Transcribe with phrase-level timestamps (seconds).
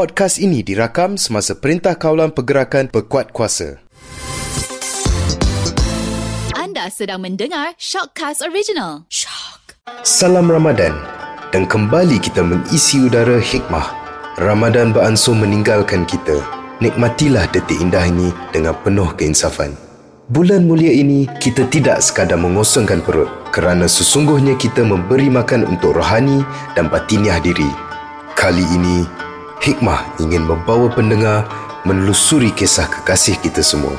[0.00, 3.84] Podcast ini dirakam semasa Perintah Kawalan Pergerakan Pekuat Kuasa.
[6.56, 9.04] Anda sedang mendengar Shockcast Original.
[9.12, 9.76] Shock.
[10.00, 10.96] Salam Ramadan
[11.52, 13.92] dan kembali kita mengisi udara hikmah.
[14.40, 16.40] Ramadan beransur meninggalkan kita.
[16.80, 19.76] Nikmatilah detik indah ini dengan penuh keinsafan.
[20.32, 26.40] Bulan mulia ini kita tidak sekadar mengosongkan perut kerana sesungguhnya kita memberi makan untuk rohani
[26.72, 27.68] dan batiniah diri.
[28.32, 29.28] Kali ini
[29.60, 31.44] Hikmah ingin membawa pendengar
[31.84, 33.92] menelusuri kisah kekasih kita semua.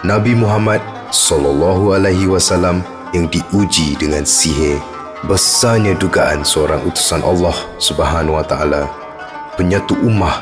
[0.00, 0.80] Nabi Muhammad
[1.12, 2.80] sallallahu alaihi wasallam
[3.12, 4.80] yang diuji dengan sihir.
[5.28, 8.88] Besarnya dugaan seorang utusan Allah Subhanahu wa taala
[9.60, 10.40] penyatu ummah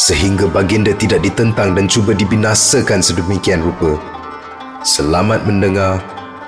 [0.00, 4.00] sehingga baginda tidak ditentang dan cuba dibinasakan sedemikian rupa.
[4.80, 6.00] Selamat mendengar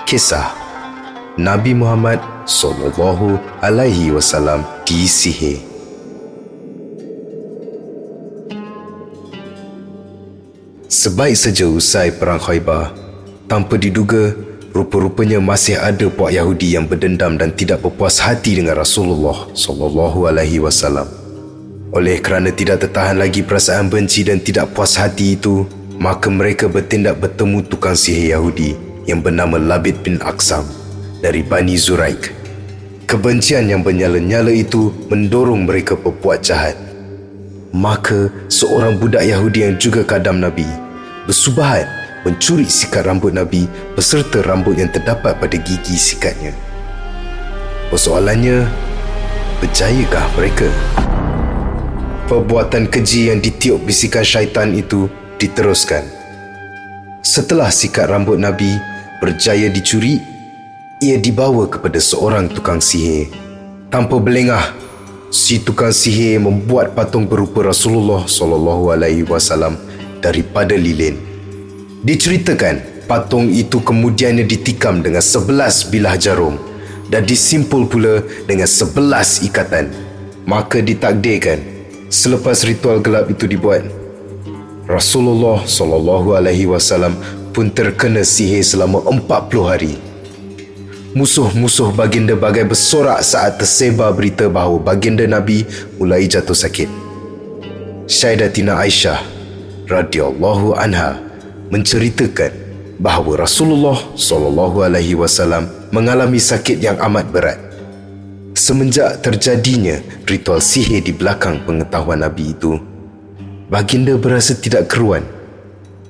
[0.09, 0.57] kisah
[1.37, 2.17] Nabi Muhammad
[2.49, 5.72] sallallahu alaihi wasallam disihir.
[10.93, 12.93] Sebaik saja usai perang Khaybar,
[13.49, 14.37] tanpa diduga,
[14.77, 20.61] rupa-rupanya masih ada puak Yahudi yang berdendam dan tidak berpuas hati dengan Rasulullah sallallahu alaihi
[20.61, 21.09] wasallam.
[21.97, 25.65] Oleh kerana tidak tertahan lagi perasaan benci dan tidak puas hati itu,
[25.97, 28.77] maka mereka bertindak bertemu tukang sihir Yahudi
[29.09, 30.69] yang bernama Labid bin Aqsam
[31.25, 32.37] dari Bani Zuraik.
[33.09, 36.77] Kebencian yang bernyala-nyala itu mendorong mereka berbuat jahat.
[37.73, 40.82] Maka seorang budak Yahudi yang juga kadam Nabi
[41.27, 41.87] bersubahat
[42.27, 46.55] mencuri sikat rambut Nabi beserta rambut yang terdapat pada gigi sikatnya.
[47.91, 48.67] Persoalannya,
[49.61, 50.69] berjayakah mereka?
[52.31, 56.07] Perbuatan keji yang ditiup bisikan syaitan itu diteruskan.
[57.21, 58.81] Setelah sikat rambut Nabi
[59.21, 60.19] berjaya dicuri,
[61.03, 63.29] ia dibawa kepada seorang tukang sihir.
[63.93, 64.73] Tanpa belengah,
[65.29, 69.77] si tukang sihir membuat patung berupa Rasulullah sallallahu alaihi wasallam
[70.23, 71.19] daripada lilin.
[72.07, 76.57] Diceritakan, patung itu kemudiannya ditikam dengan sebelas bilah jarum
[77.11, 79.91] dan disimpul pula dengan sebelas ikatan.
[80.47, 81.63] Maka ditakdirkan,
[82.11, 83.87] selepas ritual gelap itu dibuat,
[84.91, 87.15] Rasulullah sallallahu alaihi wasallam
[87.55, 89.95] pun terkena sihir selama 40 hari.
[91.13, 95.63] Musuh-musuh baginda bagai bersorak saat tersebar berita bahawa baginda Nabi
[96.01, 96.89] mulai jatuh sakit.
[98.09, 99.32] Syaidatina Aisyah
[99.93, 101.21] radhiyallahu anha
[101.69, 102.53] menceritakan
[102.97, 107.59] bahawa Rasulullah sallallahu alaihi wasallam mengalami sakit yang amat berat.
[108.53, 112.77] Semenjak terjadinya ritual sihir di belakang pengetahuan Nabi itu,
[113.69, 115.25] baginda berasa tidak keruan.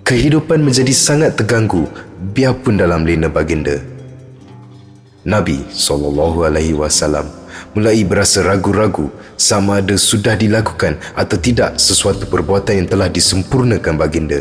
[0.03, 1.87] Kehidupan menjadi sangat terganggu
[2.35, 3.79] biarpun dalam lena baginda.
[5.23, 7.31] Nabi sallallahu alaihi wasallam
[7.75, 14.41] mulai berasa ragu-ragu sama ada sudah dilakukan atau tidak sesuatu perbuatan yang telah disempurnakan baginda.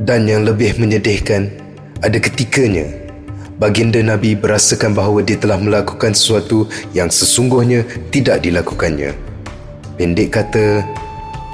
[0.00, 1.52] Dan yang lebih menyedihkan,
[2.00, 2.88] ada ketikanya
[3.60, 6.64] baginda Nabi berasakan bahawa dia telah melakukan sesuatu
[6.96, 9.12] yang sesungguhnya tidak dilakukannya.
[10.00, 10.80] Pendek kata,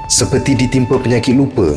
[0.07, 1.75] seperti ditimpa penyakit lupa.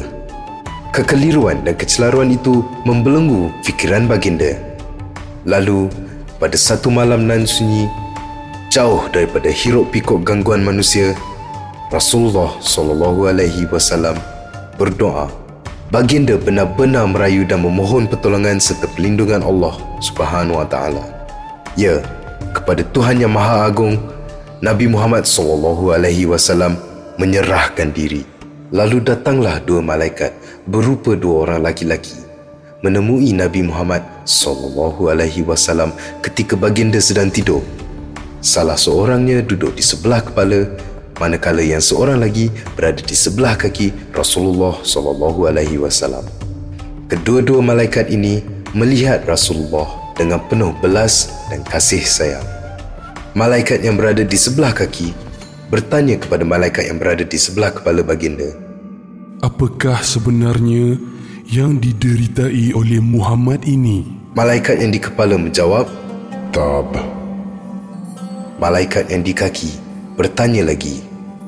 [0.94, 4.54] Kekeliruan dan kecelaruan itu membelenggu fikiran baginda.
[5.42, 5.90] Lalu,
[6.38, 7.90] pada satu malam nan sunyi
[8.70, 11.19] jauh daripada hiruk pikuk gangguan manusia
[11.91, 14.14] Rasulullah sallallahu alaihi wasallam
[14.78, 15.26] berdoa
[15.91, 21.03] baginda benar-benar merayu dan memohon pertolongan serta perlindungan Allah Subhanahu wa taala
[21.75, 21.98] ya
[22.54, 23.98] kepada Tuhan yang Maha Agung
[24.62, 26.78] Nabi Muhammad sallallahu alaihi wasallam
[27.19, 28.22] menyerahkan diri
[28.70, 30.30] lalu datanglah dua malaikat
[30.70, 32.14] berupa dua orang laki-laki
[32.86, 35.91] menemui Nabi Muhammad sallallahu alaihi wasallam
[36.22, 37.60] ketika baginda sedang tidur.
[38.40, 40.64] Salah seorangnya duduk di sebelah kepala
[41.20, 46.24] manakala yang seorang lagi berada di sebelah kaki Rasulullah sallallahu alaihi wasallam.
[47.12, 48.40] Kedua-dua malaikat ini
[48.72, 49.84] melihat Rasulullah
[50.16, 52.46] dengan penuh belas dan kasih sayang.
[53.36, 55.12] Malaikat yang berada di sebelah kaki
[55.68, 58.56] bertanya kepada malaikat yang berada di sebelah kepala baginda.
[59.44, 60.97] Apakah sebenarnya
[61.44, 64.09] yang dideritai oleh Muhammad ini?
[64.32, 65.92] Malaikat yang di kepala menjawab,
[66.56, 67.19] Tab.
[68.60, 69.72] Malaikat yang di kaki
[70.21, 71.01] bertanya lagi,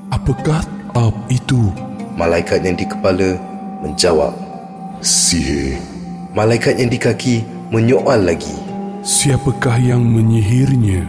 [0.09, 0.65] Apakah
[0.97, 1.69] tab itu?
[2.17, 3.37] Malaikat yang di kepala
[3.85, 4.33] menjawab,
[5.05, 5.77] Sihir.
[6.33, 8.57] Malaikat yang di kaki menyoal lagi.
[9.05, 11.05] Siapakah yang menyihirnya?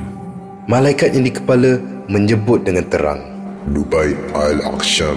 [0.68, 1.80] Malaikat yang di kepala
[2.12, 3.24] menyebut dengan terang.
[3.72, 5.16] Lubai Al-Aqsham,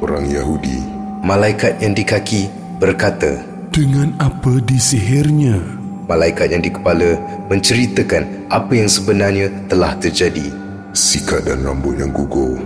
[0.00, 0.80] orang Yahudi.
[1.20, 2.48] Malaikat yang di kaki
[2.80, 5.60] berkata, Dengan apa disihirnya?
[6.06, 7.18] Malaikat yang di kepala
[7.50, 10.54] menceritakan apa yang sebenarnya telah terjadi.
[10.94, 12.62] Sikat dan rambut yang gugur.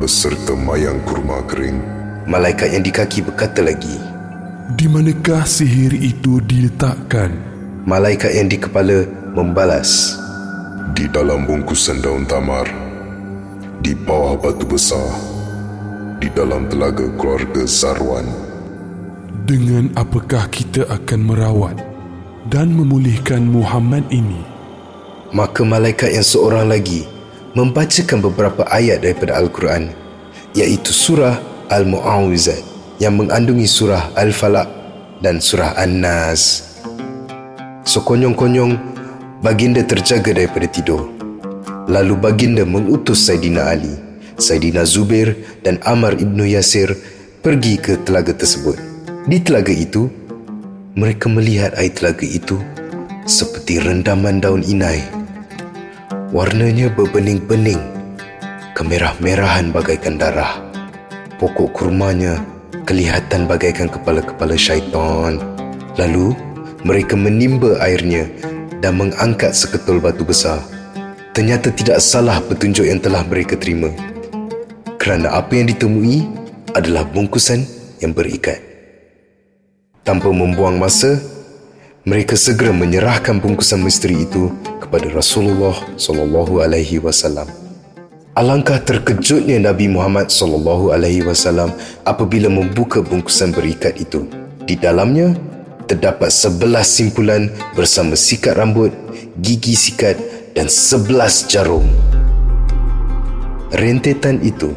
[0.00, 1.76] beserta mayang kurma kering.
[2.24, 4.00] Malaikat yang di kaki berkata lagi,
[4.72, 7.36] Di manakah sihir itu diletakkan?
[7.84, 9.04] Malaikat yang di kepala
[9.36, 10.16] membalas,
[10.96, 12.64] Di dalam bungkusan daun tamar.
[13.84, 15.12] Di bawah batu besar.
[16.24, 18.24] Di dalam telaga keluarga Sarwan.
[19.44, 21.91] Dengan apakah kita akan merawat
[22.48, 24.42] dan memulihkan Muhammad ini?
[25.30, 27.06] Maka malaikat yang seorang lagi
[27.54, 29.92] membacakan beberapa ayat daripada Al-Quran
[30.56, 31.38] iaitu surah
[31.70, 32.60] Al-Mu'awizat
[32.98, 34.68] yang mengandungi surah Al-Falaq
[35.22, 36.74] dan surah An-Nas.
[37.86, 38.78] Sekonyong-konyong,
[39.42, 41.10] baginda terjaga daripada tidur.
[41.90, 43.90] Lalu baginda mengutus Saidina Ali,
[44.38, 45.34] Saidina Zubair
[45.66, 46.94] dan Amar ibnu Yasir
[47.42, 48.78] pergi ke telaga tersebut.
[49.26, 50.06] Di telaga itu,
[50.92, 52.60] mereka melihat air telaga itu
[53.24, 55.00] seperti rendaman daun inai.
[56.32, 57.80] Warnanya berbening-bening,
[58.76, 60.60] kemerah-merahan bagaikan darah.
[61.40, 62.40] Pokok kurmanya
[62.84, 65.40] kelihatan bagaikan kepala-kepala syaitan.
[65.96, 66.36] Lalu,
[66.84, 68.28] mereka menimba airnya
[68.84, 70.60] dan mengangkat seketul batu besar.
[71.32, 73.88] Ternyata tidak salah petunjuk yang telah mereka terima.
[75.00, 76.28] Kerana apa yang ditemui
[76.76, 77.64] adalah bungkusan
[78.04, 78.71] yang berikat.
[80.02, 81.22] Tanpa membuang masa,
[82.02, 84.50] mereka segera menyerahkan bungkusan misteri itu
[84.82, 87.46] kepada Rasulullah sallallahu alaihi wasallam.
[88.34, 91.70] Alangkah terkejutnya Nabi Muhammad sallallahu alaihi wasallam
[92.02, 94.26] apabila membuka bungkusan berikat itu.
[94.66, 95.38] Di dalamnya
[95.86, 97.46] terdapat sebelas simpulan
[97.78, 98.90] bersama sikat rambut,
[99.38, 100.18] gigi sikat
[100.58, 101.86] dan sebelas jarum.
[103.70, 104.74] Rentetan itu,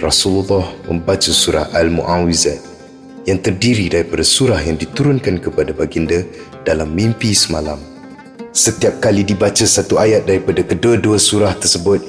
[0.00, 2.77] Rasulullah membaca surah Al-Mu'awizat
[3.28, 6.24] yang terdiri daripada surah yang diturunkan kepada baginda
[6.64, 7.76] dalam mimpi semalam.
[8.56, 12.00] Setiap kali dibaca satu ayat daripada kedua-dua surah tersebut,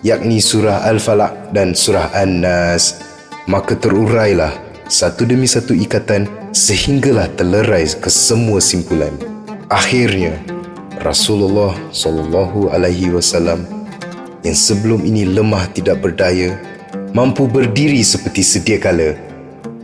[0.00, 3.04] yakni surah Al-Falaq dan surah An-Nas,
[3.44, 4.56] maka terurailah
[4.88, 6.24] satu demi satu ikatan
[6.56, 9.12] sehinggalah terlerai ke semua simpulan.
[9.68, 10.40] Akhirnya,
[11.04, 13.68] Rasulullah sallallahu alaihi wasallam
[14.40, 16.56] yang sebelum ini lemah tidak berdaya
[17.12, 19.31] mampu berdiri seperti sedia kala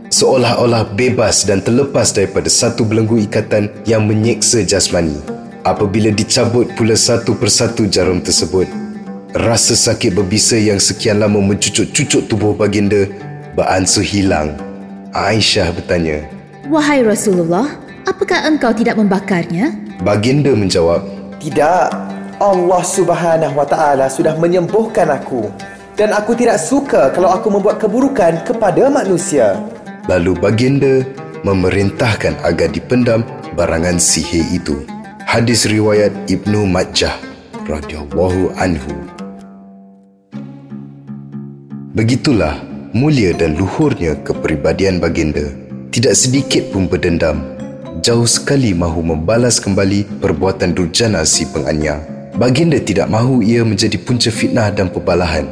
[0.09, 5.21] seolah-olah bebas dan terlepas daripada satu belenggu ikatan yang menyeksa jasmani
[5.61, 8.65] apabila dicabut pula satu persatu jarum tersebut
[9.37, 13.05] rasa sakit berbisa yang sekian lama mencucuk-cucuk tubuh baginda
[13.53, 14.57] beransur hilang
[15.13, 16.25] Aisyah bertanya
[16.69, 19.73] Wahai Rasulullah, apakah engkau tidak membakarnya?
[20.05, 21.01] Baginda menjawab,
[21.41, 21.89] Tidak,
[22.37, 25.49] Allah Subhanahu Wa Taala sudah menyembuhkan aku
[25.97, 29.59] dan aku tidak suka kalau aku membuat keburukan kepada manusia.
[30.09, 31.05] Lalu baginda
[31.45, 33.21] memerintahkan agar dipendam
[33.53, 34.81] barangan sihir itu.
[35.29, 37.13] Hadis riwayat Ibnu Majah
[37.69, 38.89] radhiyallahu anhu.
[41.93, 42.57] Begitulah
[42.89, 45.45] mulia dan luhurnya kepribadian baginda.
[45.93, 47.45] Tidak sedikit pun berdendam.
[48.01, 52.01] Jauh sekali mahu membalas kembali perbuatan durjana si penganyar.
[52.33, 55.45] Baginda tidak mahu ia menjadi punca fitnah dan pembalahan.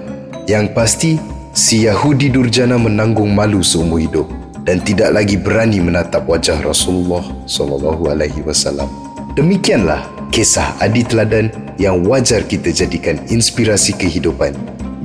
[0.50, 1.12] Yang pasti,
[1.54, 8.12] si Yahudi durjana menanggung malu seumur hidup dan tidak lagi berani menatap wajah Rasulullah sallallahu
[8.12, 8.92] alaihi wasallam.
[9.40, 10.04] Demikianlah
[10.36, 11.48] kisah adi teladan
[11.80, 14.52] yang wajar kita jadikan inspirasi kehidupan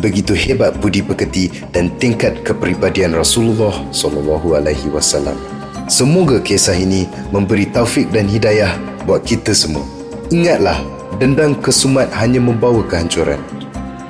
[0.03, 5.39] begitu hebat budi pekerti dan tingkat kepribadian Rasulullah sallallahu alaihi wasallam.
[5.87, 8.75] Semoga kisah ini memberi taufik dan hidayah
[9.07, 9.87] buat kita semua.
[10.35, 10.83] Ingatlah,
[11.23, 13.39] dendam kesumat hanya membawa kehancuran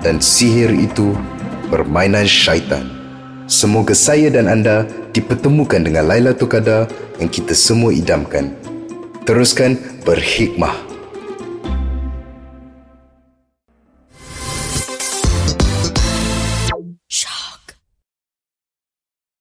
[0.00, 1.12] dan sihir itu
[1.68, 2.88] permainan syaitan.
[3.50, 6.88] Semoga saya dan anda dipertemukan dengan Lailatul Qadar
[7.20, 8.56] yang kita semua idamkan.
[9.22, 10.91] Teruskan berhikmah